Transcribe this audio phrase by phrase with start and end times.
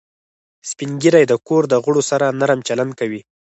[0.69, 3.21] سپین ږیری د کور د غړو سره نرم چلند کوي